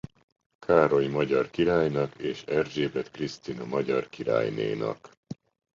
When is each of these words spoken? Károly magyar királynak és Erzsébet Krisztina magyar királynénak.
Károly 0.59 1.07
magyar 1.07 1.49
királynak 1.49 2.15
és 2.17 2.43
Erzsébet 2.43 3.11
Krisztina 3.11 3.65
magyar 3.65 4.09
királynénak. 4.09 5.09